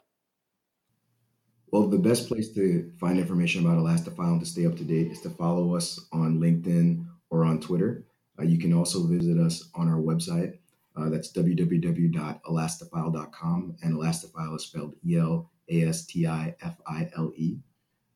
Well, 1.72 1.88
the 1.88 1.98
best 1.98 2.28
place 2.28 2.54
to 2.54 2.92
find 3.00 3.18
information 3.18 3.66
about 3.66 3.80
Elastifile 3.80 4.34
and 4.34 4.40
to 4.42 4.46
stay 4.46 4.66
up 4.66 4.75
to 4.78 4.84
date 4.84 5.12
is 5.12 5.22
to 5.22 5.30
follow 5.30 5.75
us 5.75 6.00
on 6.12 6.40
LinkedIn 6.40 7.06
or 7.30 7.46
on 7.46 7.60
Twitter. 7.60 8.06
Uh, 8.38 8.44
you 8.44 8.58
can 8.58 8.74
also 8.74 9.08
visit 9.08 9.40
us 9.40 9.70
on 9.74 9.88
our 9.88 10.00
website. 10.00 10.58
Uh, 10.95 11.09
that's 11.09 11.31
www.elastifile.com, 11.31 13.75
and 13.82 13.95
Elastifile 13.95 14.56
is 14.56 14.63
spelled 14.63 14.93
E 15.06 15.17
L 15.17 15.49
A 15.69 15.86
S 15.86 16.06
T 16.06 16.27
I 16.27 16.56
F 16.62 16.77
I 16.88 17.10
L 17.17 17.34
E. 17.36 17.58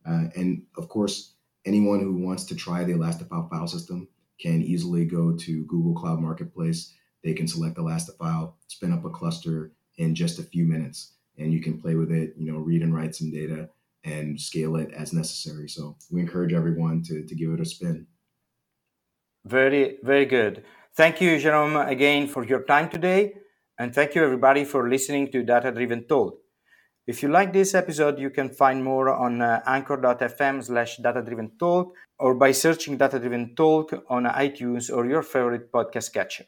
Uh, 0.08 0.26
and 0.36 0.62
of 0.78 0.88
course, 0.88 1.34
anyone 1.66 2.00
who 2.00 2.16
wants 2.18 2.44
to 2.46 2.56
try 2.56 2.84
the 2.84 2.94
Elastifile 2.94 3.50
file 3.50 3.68
system 3.68 4.08
can 4.40 4.62
easily 4.62 5.06
go 5.06 5.36
to 5.36 5.66
Google 5.66 5.96
Cloud 5.96 6.20
Marketplace. 6.20 6.94
They 7.24 7.34
can 7.34 7.48
select 7.48 7.78
Elastifile, 7.78 8.54
spin 8.68 8.94
up 8.94 9.06
a 9.06 9.10
cluster 9.10 9.72
in 9.98 10.14
just 10.14 10.38
a 10.38 10.44
few 10.44 10.66
minutes, 10.66 11.14
and 11.38 11.52
you 11.52 11.62
can 11.62 11.82
play 11.82 11.96
with 11.96 12.12
it, 12.12 12.36
you 12.38 12.52
know, 12.52 12.60
read 12.60 12.84
and 12.84 12.94
write 12.94 13.16
some 13.16 13.32
data 13.32 13.70
and 14.04 14.40
scale 14.40 14.76
it 14.76 14.94
as 14.94 15.14
necessary. 15.14 15.68
So 15.68 15.98
we 16.12 16.22
encourage 16.22 16.54
everyone 16.54 17.02
to, 17.04 17.26
to 17.26 17.36
give 17.36 17.52
it 17.52 17.60
a 17.60 17.66
spin. 17.66 18.06
Very, 19.48 19.98
very 20.04 20.26
good. 20.26 20.64
Thank 20.96 21.22
you, 21.22 21.40
Jerome, 21.40 21.76
again 21.76 22.28
for 22.28 22.44
your 22.44 22.64
time 22.64 22.90
today. 22.90 23.34
And 23.80 23.94
thank 23.94 24.16
you, 24.16 24.24
everybody, 24.24 24.66
for 24.66 24.90
listening 24.90 25.32
to 25.32 25.44
Data 25.44 25.72
Driven 25.72 26.04
Talk. 26.08 26.40
If 27.06 27.24
you 27.24 27.30
like 27.30 27.54
this 27.54 27.74
episode, 27.74 28.20
you 28.20 28.30
can 28.30 28.50
find 28.50 28.84
more 28.84 29.10
on 29.10 29.42
uh, 29.42 29.62
anchor.fm 29.66 30.64
slash 30.64 30.98
data 30.98 31.22
driven 31.22 31.52
talk 31.58 31.94
or 32.20 32.36
by 32.36 32.52
searching 32.52 32.98
data 32.98 33.18
driven 33.18 33.56
talk 33.56 33.94
on 34.10 34.26
iTunes 34.26 34.94
or 34.94 35.06
your 35.06 35.24
favorite 35.24 35.72
podcast 35.72 36.12
catcher. 36.14 36.44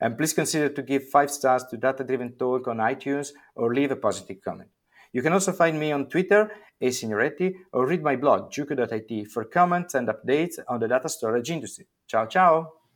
And 0.00 0.16
please 0.16 0.34
consider 0.34 0.68
to 0.68 0.82
give 0.82 1.08
five 1.08 1.30
stars 1.32 1.64
to 1.70 1.76
Data 1.76 2.04
Driven 2.04 2.32
Talk 2.32 2.68
on 2.68 2.78
iTunes 2.78 3.30
or 3.56 3.74
leave 3.74 3.90
a 3.90 3.96
positive 3.96 4.38
comment. 4.44 4.70
You 5.12 5.22
can 5.22 5.32
also 5.32 5.52
find 5.52 5.78
me 5.78 5.92
on 5.92 6.08
Twitter, 6.08 6.50
asignoretti, 6.82 7.54
or 7.72 7.86
read 7.86 8.02
my 8.02 8.16
blog, 8.16 8.52
juku.it, 8.52 9.28
for 9.30 9.44
comments 9.44 9.94
and 9.94 10.08
updates 10.08 10.58
on 10.68 10.80
the 10.80 10.88
data 10.88 11.08
storage 11.08 11.50
industry. 11.50 11.86
Ciao, 12.12 12.26
ciao! 12.26 12.81